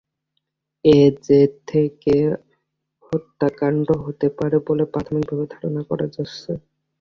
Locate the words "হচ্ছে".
6.07-6.51